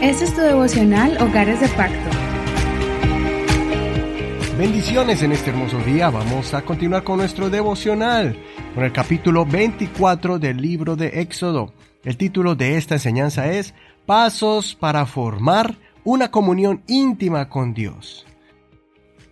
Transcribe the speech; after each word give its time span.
Este 0.00 0.24
es 0.26 0.34
tu 0.34 0.42
devocional 0.42 1.16
Hogares 1.20 1.60
de 1.60 1.68
Pacto. 1.70 2.10
Bendiciones 4.56 5.22
en 5.22 5.32
este 5.32 5.50
hermoso 5.50 5.78
día. 5.78 6.10
Vamos 6.10 6.54
a 6.54 6.62
continuar 6.62 7.02
con 7.02 7.16
nuestro 7.16 7.50
devocional, 7.50 8.38
con 8.74 8.84
el 8.84 8.92
capítulo 8.92 9.44
24 9.44 10.38
del 10.38 10.58
libro 10.58 10.94
de 10.94 11.20
Éxodo. 11.20 11.74
El 12.04 12.16
título 12.16 12.54
de 12.54 12.76
esta 12.76 12.94
enseñanza 12.94 13.50
es 13.50 13.74
Pasos 14.06 14.76
para 14.76 15.04
formar 15.06 15.76
una 16.04 16.30
comunión 16.30 16.84
íntima 16.86 17.48
con 17.48 17.74
Dios. 17.74 18.24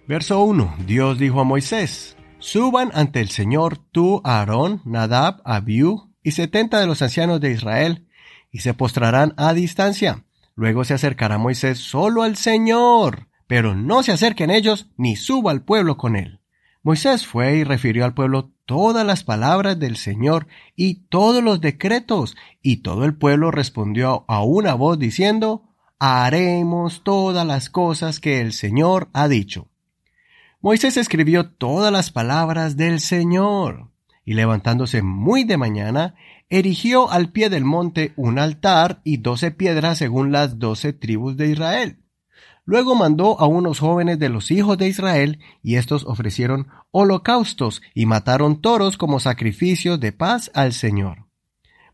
Verso 0.08 0.42
1. 0.42 0.74
Dios 0.86 1.18
dijo 1.18 1.40
a 1.40 1.44
Moisés, 1.44 2.16
Suban 2.38 2.90
ante 2.94 3.20
el 3.20 3.28
Señor 3.28 3.78
tú, 3.78 4.20
Aarón, 4.24 4.80
Nadab, 4.84 5.42
Abiú 5.44 6.10
y 6.24 6.32
setenta 6.32 6.80
de 6.80 6.86
los 6.86 7.02
ancianos 7.02 7.40
de 7.40 7.52
Israel, 7.52 8.08
y 8.52 8.60
se 8.60 8.74
postrarán 8.74 9.34
a 9.36 9.52
distancia 9.54 10.22
Luego 10.54 10.84
se 10.84 10.94
acercará 10.94 11.38
Moisés 11.38 11.78
solo 11.78 12.22
al 12.22 12.36
Señor, 12.36 13.28
pero 13.46 13.74
no 13.74 14.02
se 14.02 14.12
acerquen 14.12 14.50
ellos 14.50 14.88
ni 14.96 15.16
suba 15.16 15.50
al 15.50 15.62
pueblo 15.62 15.96
con 15.96 16.16
él. 16.16 16.40
Moisés 16.82 17.26
fue 17.26 17.56
y 17.56 17.64
refirió 17.64 18.04
al 18.04 18.14
pueblo 18.14 18.50
todas 18.66 19.06
las 19.06 19.24
palabras 19.24 19.78
del 19.78 19.96
Señor 19.96 20.48
y 20.76 21.06
todos 21.06 21.42
los 21.42 21.60
decretos, 21.60 22.36
y 22.60 22.78
todo 22.78 23.04
el 23.04 23.14
pueblo 23.14 23.50
respondió 23.50 24.24
a 24.28 24.42
una 24.42 24.74
voz 24.74 24.98
diciendo, 24.98 25.62
haremos 25.98 27.02
todas 27.04 27.46
las 27.46 27.70
cosas 27.70 28.18
que 28.18 28.40
el 28.40 28.52
Señor 28.52 29.08
ha 29.12 29.28
dicho. 29.28 29.68
Moisés 30.60 30.96
escribió 30.96 31.48
todas 31.48 31.92
las 31.92 32.10
palabras 32.10 32.76
del 32.76 33.00
Señor, 33.00 33.91
y 34.24 34.34
levantándose 34.34 35.02
muy 35.02 35.44
de 35.44 35.56
mañana, 35.56 36.14
erigió 36.48 37.10
al 37.10 37.30
pie 37.30 37.50
del 37.50 37.64
monte 37.64 38.12
un 38.16 38.38
altar 38.38 39.00
y 39.04 39.18
doce 39.18 39.50
piedras 39.50 39.98
según 39.98 40.32
las 40.32 40.58
doce 40.58 40.92
tribus 40.92 41.36
de 41.36 41.48
Israel. 41.48 41.98
Luego 42.64 42.94
mandó 42.94 43.40
a 43.40 43.46
unos 43.46 43.80
jóvenes 43.80 44.18
de 44.18 44.28
los 44.28 44.50
hijos 44.50 44.78
de 44.78 44.86
Israel, 44.86 45.40
y 45.62 45.76
estos 45.76 46.04
ofrecieron 46.04 46.68
holocaustos 46.92 47.82
y 47.94 48.06
mataron 48.06 48.60
toros 48.60 48.96
como 48.96 49.18
sacrificios 49.18 49.98
de 49.98 50.12
paz 50.12 50.50
al 50.54 50.72
Señor. 50.72 51.26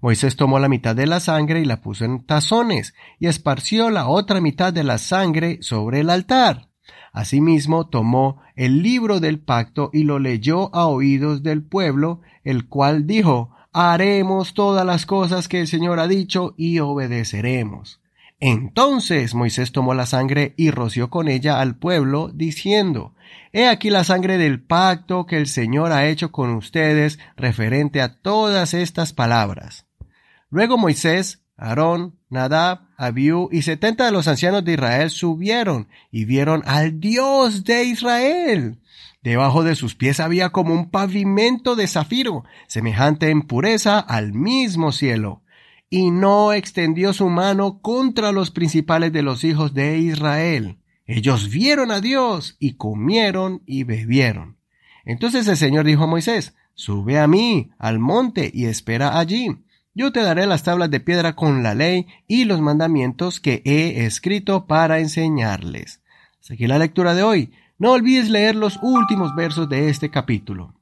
Moisés 0.00 0.36
tomó 0.36 0.58
la 0.58 0.68
mitad 0.68 0.94
de 0.94 1.06
la 1.06 1.20
sangre 1.20 1.60
y 1.60 1.64
la 1.64 1.80
puso 1.80 2.04
en 2.04 2.24
tazones, 2.24 2.94
y 3.18 3.26
esparció 3.26 3.90
la 3.90 4.08
otra 4.08 4.40
mitad 4.40 4.72
de 4.72 4.84
la 4.84 4.98
sangre 4.98 5.58
sobre 5.62 6.00
el 6.00 6.10
altar. 6.10 6.67
Asimismo 7.12 7.88
tomó 7.88 8.40
el 8.54 8.82
libro 8.82 9.20
del 9.20 9.38
pacto 9.40 9.90
y 9.92 10.04
lo 10.04 10.18
leyó 10.18 10.74
a 10.74 10.86
oídos 10.86 11.42
del 11.42 11.62
pueblo, 11.62 12.20
el 12.44 12.68
cual 12.68 13.06
dijo, 13.06 13.50
haremos 13.72 14.54
todas 14.54 14.84
las 14.84 15.06
cosas 15.06 15.48
que 15.48 15.60
el 15.60 15.68
Señor 15.68 16.00
ha 16.00 16.08
dicho 16.08 16.54
y 16.56 16.78
obedeceremos. 16.78 18.00
Entonces 18.40 19.34
Moisés 19.34 19.72
tomó 19.72 19.94
la 19.94 20.06
sangre 20.06 20.54
y 20.56 20.70
roció 20.70 21.10
con 21.10 21.28
ella 21.28 21.60
al 21.60 21.76
pueblo, 21.76 22.30
diciendo, 22.32 23.14
He 23.52 23.66
aquí 23.66 23.90
la 23.90 24.04
sangre 24.04 24.38
del 24.38 24.62
pacto 24.62 25.26
que 25.26 25.36
el 25.36 25.48
Señor 25.48 25.92
ha 25.92 26.06
hecho 26.06 26.30
con 26.30 26.50
ustedes 26.54 27.18
referente 27.36 28.00
a 28.00 28.20
todas 28.20 28.74
estas 28.74 29.12
palabras. 29.12 29.86
Luego 30.50 30.78
Moisés, 30.78 31.42
Aarón, 31.58 32.14
Nadab, 32.30 32.82
Abiú 32.96 33.48
y 33.52 33.62
setenta 33.62 34.06
de 34.06 34.12
los 34.12 34.28
ancianos 34.28 34.64
de 34.64 34.74
Israel 34.74 35.10
subieron 35.10 35.88
y 36.10 36.24
vieron 36.24 36.62
al 36.66 37.00
Dios 37.00 37.64
de 37.64 37.84
Israel. 37.84 38.78
Debajo 39.22 39.64
de 39.64 39.74
sus 39.74 39.96
pies 39.96 40.20
había 40.20 40.50
como 40.50 40.72
un 40.72 40.90
pavimento 40.90 41.74
de 41.74 41.88
zafiro, 41.88 42.44
semejante 42.68 43.30
en 43.30 43.42
pureza 43.42 43.98
al 43.98 44.32
mismo 44.32 44.92
cielo. 44.92 45.42
Y 45.90 46.10
no 46.10 46.52
extendió 46.52 47.12
su 47.12 47.28
mano 47.28 47.80
contra 47.80 48.30
los 48.30 48.50
principales 48.50 49.12
de 49.12 49.22
los 49.22 49.42
hijos 49.42 49.74
de 49.74 49.98
Israel. 49.98 50.78
Ellos 51.06 51.50
vieron 51.50 51.90
a 51.90 52.00
Dios 52.00 52.56
y 52.60 52.74
comieron 52.74 53.62
y 53.66 53.82
bebieron. 53.82 54.58
Entonces 55.04 55.48
el 55.48 55.56
Señor 55.56 55.86
dijo 55.86 56.04
a 56.04 56.06
Moisés, 56.06 56.54
Sube 56.74 57.18
a 57.18 57.26
mí 57.26 57.70
al 57.78 57.98
monte 57.98 58.50
y 58.54 58.66
espera 58.66 59.18
allí. 59.18 59.56
Yo 59.98 60.12
te 60.12 60.22
daré 60.22 60.46
las 60.46 60.62
tablas 60.62 60.92
de 60.92 61.00
piedra 61.00 61.34
con 61.34 61.64
la 61.64 61.74
ley 61.74 62.06
y 62.28 62.44
los 62.44 62.60
mandamientos 62.60 63.40
que 63.40 63.62
he 63.64 64.04
escrito 64.04 64.68
para 64.68 65.00
enseñarles. 65.00 66.02
Seguí 66.38 66.68
la 66.68 66.78
lectura 66.78 67.16
de 67.16 67.24
hoy. 67.24 67.50
No 67.78 67.90
olvides 67.90 68.30
leer 68.30 68.54
los 68.54 68.78
últimos 68.80 69.34
versos 69.34 69.68
de 69.68 69.88
este 69.88 70.08
capítulo. 70.08 70.72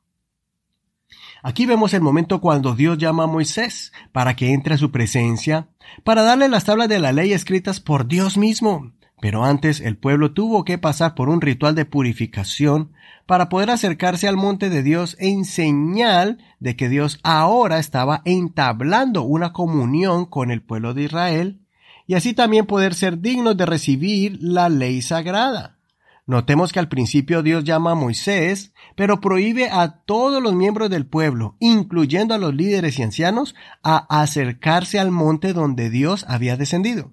Aquí 1.43 1.65
vemos 1.65 1.95
el 1.95 2.03
momento 2.03 2.43
cuando 2.43 2.75
Dios 2.75 2.99
llama 2.99 3.25
a 3.25 3.27
Moisés 3.27 3.91
para 4.13 4.37
que 4.37 4.53
entre 4.53 4.75
a 4.75 4.77
su 4.77 4.91
presencia, 4.91 5.69
para 6.05 6.21
darle 6.21 6.51
las 6.51 6.65
tablas 6.65 6.91
de 6.91 6.99
la 6.99 7.13
ley 7.13 7.33
escritas 7.33 7.81
por 7.81 8.07
Dios 8.09 8.37
mismo. 8.37 8.93
Pero 9.21 9.45
antes 9.45 9.81
el 9.81 9.97
pueblo 9.97 10.33
tuvo 10.33 10.65
que 10.65 10.79
pasar 10.79 11.15
por 11.15 11.29
un 11.29 11.41
ritual 11.41 11.75
de 11.75 11.87
purificación 11.87 12.93
para 13.25 13.49
poder 13.49 13.71
acercarse 13.71 14.29
al 14.29 14.37
monte 14.37 14.69
de 14.69 14.83
Dios 14.83 15.17
en 15.19 15.45
señal 15.45 16.39
de 16.61 16.77
que 16.77 16.89
Dios 16.89 17.19
ahora 17.23 17.79
estaba 17.79 18.23
entablando 18.25 19.23
una 19.23 19.53
comunión 19.53 20.27
con 20.27 20.51
el 20.51 20.63
pueblo 20.63 20.93
de 20.93 21.05
Israel 21.05 21.61
y 22.07 22.15
así 22.15 22.35
también 22.35 22.67
poder 22.67 22.95
ser 22.95 23.21
dignos 23.21 23.57
de 23.57 23.67
recibir 23.67 24.39
la 24.41 24.69
ley 24.69 25.01
sagrada. 25.03 25.77
Notemos 26.27 26.73
que 26.73 26.81
al 26.81 26.89
principio 26.89 27.43
Dios 27.43 27.63
llama 27.63 27.93
a 27.93 27.95
Moisés, 27.95 28.73
pero 28.97 29.21
prohíbe 29.21 29.71
a 29.71 30.03
todos 30.05 30.43
los 30.43 30.55
miembros 30.55 30.91
del 30.91 31.07
pueblo, 31.07 31.57
incluyendo 31.61 32.35
a 32.35 32.39
los 32.39 32.53
líderes 32.55 32.99
y 32.99 33.05
ancianos, 33.05 33.55
a 33.83 34.07
acercarse 34.21 34.99
al 34.99 35.13
monte 35.13 35.53
donde 35.53 35.89
Dios 35.89 36.27
había 36.29 36.57
descendido. 36.57 37.13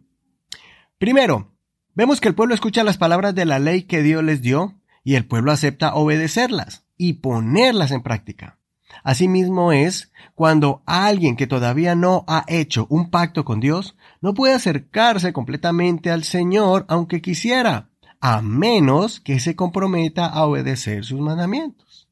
Primero, 0.98 1.53
vemos 1.96 2.22
que 2.22 2.28
el 2.28 2.36
pueblo 2.36 2.54
escucha 2.54 2.84
las 2.84 2.98
palabras 2.98 3.36
de 3.36 3.46
la 3.46 3.60
ley 3.60 3.84
que 3.84 4.02
Dios 4.02 4.24
les 4.24 4.42
dio, 4.42 4.76
y 5.04 5.16
el 5.16 5.26
pueblo 5.26 5.52
acepta 5.52 5.96
obedecerlas 5.96 6.86
y 6.98 7.14
ponerlas 7.14 7.92
en 7.92 8.02
práctica. 8.02 8.58
Asimismo 9.04 9.72
es 9.72 10.12
cuando 10.36 10.84
alguien 10.86 11.36
que 11.36 11.48
todavía 11.48 11.96
no 11.96 12.24
ha 12.28 12.46
hecho 12.48 12.88
un 12.90 13.10
pacto 13.10 13.44
con 13.44 13.60
Dios 13.60 13.96
no 14.22 14.34
puede 14.34 14.54
acercarse 14.54 15.34
completamente 15.34 16.12
al 16.12 16.24
Señor 16.24 16.86
aunque 16.88 17.22
quisiera, 17.22 17.90
a 18.22 18.42
menos 18.42 19.20
que 19.20 19.40
se 19.40 19.56
comprometa 19.56 20.26
a 20.28 20.46
obedecer 20.46 21.04
sus 21.04 21.20
mandamientos. 21.20 22.08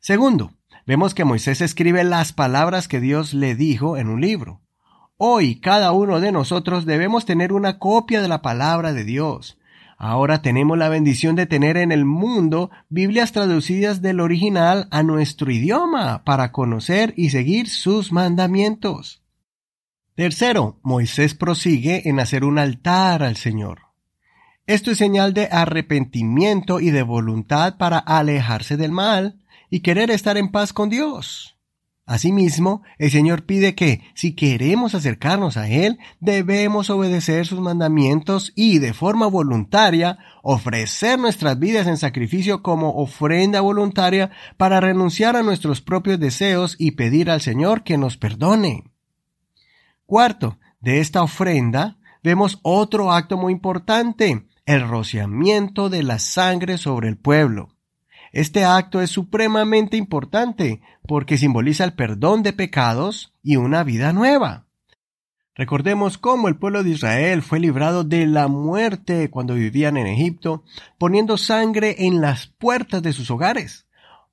Segundo, 0.00 0.52
vemos 0.86 1.14
que 1.14 1.24
Moisés 1.24 1.60
escribe 1.60 2.04
las 2.04 2.32
palabras 2.32 2.88
que 2.88 3.00
Dios 3.00 3.34
le 3.34 3.54
dijo 3.54 3.96
en 3.96 4.08
un 4.08 4.20
libro. 4.20 4.60
Hoy 5.24 5.54
cada 5.60 5.92
uno 5.92 6.18
de 6.18 6.32
nosotros 6.32 6.84
debemos 6.84 7.26
tener 7.26 7.52
una 7.52 7.78
copia 7.78 8.20
de 8.20 8.26
la 8.26 8.42
palabra 8.42 8.92
de 8.92 9.04
Dios. 9.04 9.56
Ahora 9.96 10.42
tenemos 10.42 10.76
la 10.76 10.88
bendición 10.88 11.36
de 11.36 11.46
tener 11.46 11.76
en 11.76 11.92
el 11.92 12.04
mundo 12.04 12.72
Biblias 12.88 13.30
traducidas 13.30 14.02
del 14.02 14.18
original 14.18 14.88
a 14.90 15.04
nuestro 15.04 15.52
idioma 15.52 16.24
para 16.24 16.50
conocer 16.50 17.14
y 17.16 17.30
seguir 17.30 17.68
sus 17.68 18.10
mandamientos. 18.10 19.22
Tercero, 20.16 20.80
Moisés 20.82 21.36
prosigue 21.36 22.08
en 22.08 22.18
hacer 22.18 22.44
un 22.44 22.58
altar 22.58 23.22
al 23.22 23.36
Señor. 23.36 23.82
Esto 24.66 24.90
es 24.90 24.98
señal 24.98 25.34
de 25.34 25.48
arrepentimiento 25.52 26.80
y 26.80 26.90
de 26.90 27.02
voluntad 27.04 27.76
para 27.76 27.98
alejarse 27.98 28.76
del 28.76 28.90
mal 28.90 29.38
y 29.70 29.82
querer 29.82 30.10
estar 30.10 30.36
en 30.36 30.50
paz 30.50 30.72
con 30.72 30.90
Dios. 30.90 31.51
Asimismo, 32.04 32.82
el 32.98 33.12
Señor 33.12 33.44
pide 33.44 33.76
que, 33.76 34.02
si 34.14 34.34
queremos 34.34 34.94
acercarnos 34.94 35.56
a 35.56 35.68
Él, 35.68 35.98
debemos 36.18 36.90
obedecer 36.90 37.46
sus 37.46 37.60
mandamientos 37.60 38.52
y, 38.56 38.80
de 38.80 38.92
forma 38.92 39.28
voluntaria, 39.28 40.18
ofrecer 40.42 41.18
nuestras 41.18 41.60
vidas 41.60 41.86
en 41.86 41.96
sacrificio 41.96 42.62
como 42.62 42.96
ofrenda 42.96 43.60
voluntaria 43.60 44.32
para 44.56 44.80
renunciar 44.80 45.36
a 45.36 45.44
nuestros 45.44 45.80
propios 45.80 46.18
deseos 46.18 46.74
y 46.76 46.92
pedir 46.92 47.30
al 47.30 47.40
Señor 47.40 47.84
que 47.84 47.96
nos 47.96 48.16
perdone. 48.16 48.84
Cuarto, 50.04 50.58
de 50.80 50.98
esta 50.98 51.22
ofrenda 51.22 51.98
vemos 52.24 52.58
otro 52.62 53.12
acto 53.12 53.36
muy 53.36 53.52
importante, 53.52 54.48
el 54.66 54.88
rociamiento 54.88 55.88
de 55.88 56.02
la 56.02 56.18
sangre 56.18 56.78
sobre 56.78 57.08
el 57.08 57.16
pueblo. 57.16 57.71
Este 58.32 58.64
acto 58.64 59.02
es 59.02 59.10
supremamente 59.10 59.98
importante 59.98 60.80
porque 61.06 61.36
simboliza 61.36 61.84
el 61.84 61.92
perdón 61.92 62.42
de 62.42 62.54
pecados 62.54 63.34
y 63.42 63.56
una 63.56 63.84
vida 63.84 64.14
nueva. 64.14 64.64
Recordemos 65.54 66.16
cómo 66.16 66.48
el 66.48 66.56
pueblo 66.56 66.82
de 66.82 66.90
Israel 66.90 67.42
fue 67.42 67.60
librado 67.60 68.04
de 68.04 68.26
la 68.26 68.48
muerte 68.48 69.28
cuando 69.28 69.54
vivían 69.54 69.98
en 69.98 70.06
Egipto, 70.06 70.64
poniendo 70.96 71.36
sangre 71.36 72.06
en 72.06 72.22
las 72.22 72.46
puertas 72.46 73.02
de 73.02 73.12
sus 73.12 73.30
hogares. 73.30 73.86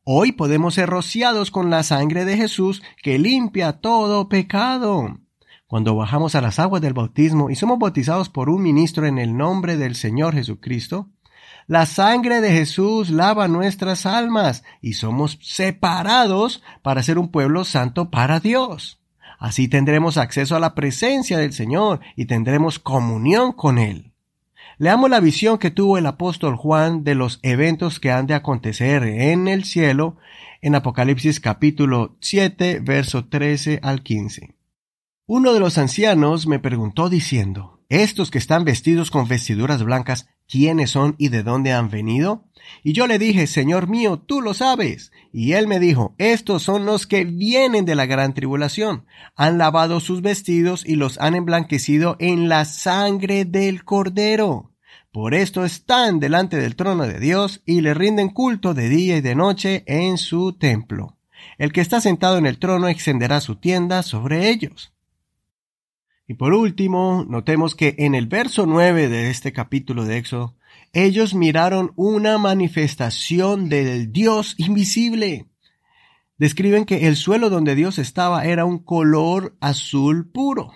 Hoy 0.05 0.31
podemos 0.31 0.75
ser 0.75 0.89
rociados 0.89 1.51
con 1.51 1.69
la 1.69 1.83
sangre 1.83 2.23
de 2.23 2.37
Jesús 2.37 2.81
que 3.03 3.19
limpia 3.19 3.73
todo 3.73 4.29
pecado. 4.29 5.19
Cuando 5.67 5.93
bajamos 5.93 6.35
a 6.35 6.41
las 6.41 6.57
aguas 6.57 6.81
del 6.81 6.93
bautismo 6.93 7.49
y 7.49 7.55
somos 7.55 7.77
bautizados 7.77 8.29
por 8.29 8.49
un 8.49 8.63
ministro 8.63 9.05
en 9.05 9.19
el 9.19 9.35
nombre 9.35 9.75
del 9.75 9.95
Señor 9.95 10.35
Jesucristo, 10.35 11.09
la 11.67 11.85
sangre 11.85 12.41
de 12.41 12.51
Jesús 12.51 13.09
lava 13.09 13.47
nuestras 13.47 14.05
almas 14.05 14.63
y 14.81 14.93
somos 14.93 15.37
separados 15.41 16.63
para 16.81 17.03
ser 17.03 17.19
un 17.19 17.29
pueblo 17.29 17.63
santo 17.63 18.09
para 18.09 18.39
Dios. 18.39 18.99
Así 19.37 19.67
tendremos 19.67 20.17
acceso 20.17 20.55
a 20.55 20.59
la 20.59 20.75
presencia 20.75 21.37
del 21.37 21.53
Señor 21.53 22.01
y 22.15 22.25
tendremos 22.25 22.79
comunión 22.79 23.53
con 23.53 23.77
Él. 23.77 24.11
Leamos 24.79 25.09
la 25.09 25.19
visión 25.19 25.57
que 25.57 25.71
tuvo 25.71 25.97
el 25.97 26.05
apóstol 26.05 26.55
Juan 26.55 27.03
de 27.03 27.13
los 27.13 27.39
eventos 27.43 27.99
que 27.99 28.11
han 28.11 28.27
de 28.27 28.33
acontecer 28.33 29.03
en 29.03 29.47
el 29.47 29.65
cielo 29.65 30.17
en 30.61 30.75
Apocalipsis 30.75 31.39
capítulo 31.39 32.15
7, 32.19 32.79
verso 32.81 33.25
13 33.25 33.79
al 33.83 34.03
15. 34.03 34.55
Uno 35.25 35.53
de 35.53 35.59
los 35.59 35.77
ancianos 35.77 36.47
me 36.47 36.59
preguntó 36.59 37.09
diciendo, 37.09 37.78
¿Estos 37.89 38.29
que 38.29 38.37
están 38.37 38.65
vestidos 38.65 39.09
con 39.09 39.27
vestiduras 39.27 39.81
blancas, 39.81 40.27
quiénes 40.47 40.91
son 40.91 41.15
y 41.17 41.29
de 41.29 41.41
dónde 41.41 41.73
han 41.73 41.89
venido? 41.89 42.45
Y 42.83 42.93
yo 42.93 43.07
le 43.07 43.17
dije, 43.17 43.47
Señor 43.47 43.87
mío, 43.87 44.19
tú 44.19 44.41
lo 44.41 44.53
sabes. 44.53 45.11
Y 45.33 45.53
él 45.53 45.67
me 45.67 45.79
dijo, 45.79 46.13
estos 46.19 46.61
son 46.61 46.85
los 46.85 47.07
que 47.07 47.25
vienen 47.25 47.85
de 47.85 47.95
la 47.95 48.05
gran 48.05 48.35
tribulación. 48.35 49.07
Han 49.35 49.57
lavado 49.57 50.01
sus 50.01 50.21
vestidos 50.21 50.85
y 50.85 50.97
los 50.97 51.17
han 51.17 51.33
emblanquecido 51.33 52.15
en 52.19 52.47
la 52.47 52.65
sangre 52.65 53.45
del 53.45 53.83
cordero. 53.83 54.71
Por 55.11 55.33
esto 55.33 55.65
están 55.65 56.19
delante 56.19 56.57
del 56.57 56.75
trono 56.75 57.07
de 57.07 57.19
Dios 57.19 57.63
y 57.65 57.81
le 57.81 57.95
rinden 57.95 58.29
culto 58.29 58.75
de 58.75 58.87
día 58.87 59.17
y 59.17 59.21
de 59.21 59.33
noche 59.33 59.83
en 59.87 60.19
su 60.19 60.53
templo. 60.53 61.17
El 61.57 61.73
que 61.73 61.81
está 61.81 62.01
sentado 62.01 62.37
en 62.37 62.45
el 62.45 62.59
trono 62.59 62.87
extenderá 62.87 63.41
su 63.41 63.55
tienda 63.55 64.03
sobre 64.03 64.49
ellos. 64.49 64.93
Y 66.29 66.35
por 66.35 66.53
último, 66.53 67.25
notemos 67.27 67.73
que 67.73 67.95
en 67.97 68.13
el 68.13 68.27
verso 68.27 68.67
9 68.67 69.09
de 69.09 69.31
este 69.31 69.51
capítulo 69.51 70.05
de 70.05 70.19
Éxodo, 70.19 70.55
ellos 70.93 71.33
miraron 71.33 71.91
una 71.95 72.37
manifestación 72.37 73.67
del 73.67 74.11
Dios 74.13 74.53
invisible. 74.59 75.47
Describen 76.37 76.85
que 76.85 77.07
el 77.07 77.15
suelo 77.15 77.49
donde 77.49 77.73
Dios 77.73 77.97
estaba 77.97 78.45
era 78.45 78.63
un 78.63 78.77
color 78.77 79.57
azul 79.59 80.29
puro. 80.29 80.71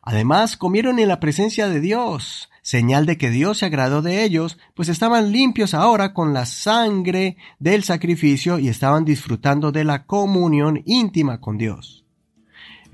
Además, 0.00 0.56
comieron 0.56 0.98
en 0.98 1.08
la 1.08 1.20
presencia 1.20 1.68
de 1.68 1.80
Dios, 1.80 2.48
señal 2.62 3.04
de 3.04 3.18
que 3.18 3.28
Dios 3.28 3.58
se 3.58 3.66
agradó 3.66 4.00
de 4.00 4.24
ellos, 4.24 4.56
pues 4.72 4.88
estaban 4.88 5.30
limpios 5.30 5.74
ahora 5.74 6.14
con 6.14 6.32
la 6.32 6.46
sangre 6.46 7.36
del 7.58 7.84
sacrificio 7.84 8.58
y 8.58 8.68
estaban 8.68 9.04
disfrutando 9.04 9.72
de 9.72 9.84
la 9.84 10.06
comunión 10.06 10.80
íntima 10.86 11.38
con 11.38 11.58
Dios. 11.58 12.03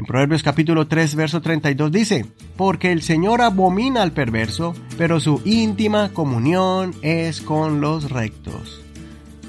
En 0.01 0.07
Proverbios 0.07 0.43
capítulo 0.43 0.87
3, 0.87 1.15
verso 1.15 1.43
32 1.43 1.93
dice, 1.93 2.25
Porque 2.57 2.91
el 2.91 3.03
Señor 3.03 3.43
abomina 3.43 4.01
al 4.01 4.13
perverso, 4.13 4.75
pero 4.97 5.21
su 5.21 5.43
íntima 5.45 6.09
comunión 6.15 6.95
es 7.03 7.43
con 7.43 7.83
los 7.83 8.11
rectos. 8.11 8.81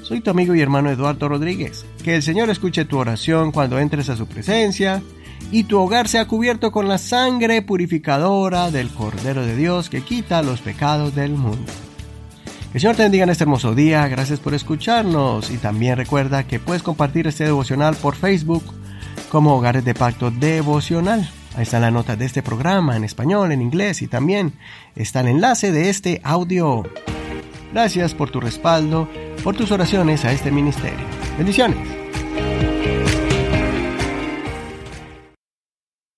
Soy 0.02 0.20
tu 0.20 0.30
amigo 0.30 0.54
y 0.54 0.60
hermano 0.60 0.90
Eduardo 0.90 1.26
Rodríguez. 1.30 1.86
Que 2.04 2.16
el 2.16 2.22
Señor 2.22 2.50
escuche 2.50 2.84
tu 2.84 2.98
oración 2.98 3.50
cuando 3.50 3.78
entres 3.78 4.10
a 4.10 4.16
su 4.16 4.26
presencia 4.26 5.02
y 5.50 5.64
tu 5.64 5.80
hogar 5.80 6.06
sea 6.06 6.26
cubierto 6.26 6.70
con 6.70 6.86
la 6.86 6.98
sangre 6.98 7.62
purificadora 7.62 8.70
del 8.70 8.90
Cordero 8.90 9.46
de 9.46 9.56
Dios 9.56 9.88
que 9.88 10.02
quita 10.02 10.42
los 10.42 10.60
pecados 10.60 11.14
del 11.14 11.30
mundo. 11.30 11.72
Que 12.72 12.76
el 12.76 12.80
Señor 12.82 12.96
te 12.96 13.04
bendiga 13.04 13.24
en 13.24 13.30
este 13.30 13.44
hermoso 13.44 13.74
día, 13.74 14.06
gracias 14.06 14.38
por 14.38 14.52
escucharnos 14.52 15.50
y 15.50 15.56
también 15.56 15.96
recuerda 15.96 16.46
que 16.46 16.60
puedes 16.60 16.82
compartir 16.82 17.26
este 17.26 17.44
devocional 17.44 17.96
por 17.96 18.16
Facebook 18.16 18.81
como 19.32 19.56
Hogares 19.56 19.82
de 19.82 19.94
Pacto 19.94 20.30
Devocional. 20.30 21.26
Ahí 21.56 21.62
está 21.62 21.80
la 21.80 21.90
nota 21.90 22.16
de 22.16 22.26
este 22.26 22.42
programa 22.42 22.98
en 22.98 23.04
español, 23.04 23.50
en 23.50 23.62
inglés 23.62 24.02
y 24.02 24.06
también 24.06 24.52
está 24.94 25.20
el 25.20 25.28
enlace 25.28 25.72
de 25.72 25.88
este 25.88 26.20
audio. 26.22 26.82
Gracias 27.72 28.12
por 28.12 28.28
tu 28.28 28.40
respaldo, 28.40 29.08
por 29.42 29.56
tus 29.56 29.72
oraciones 29.72 30.26
a 30.26 30.32
este 30.32 30.50
ministerio. 30.50 31.06
Bendiciones. 31.38 32.01